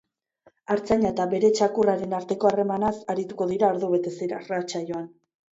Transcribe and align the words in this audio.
Artzaina 0.75 1.11
eta 1.15 1.27
bere 1.33 1.51
txakurraren 1.59 2.17
arteko 2.21 2.51
harremanaz 2.53 2.95
arituko 3.15 3.49
dira 3.55 3.73
ordubetez 3.77 4.15
irratsaioan. 4.31 5.07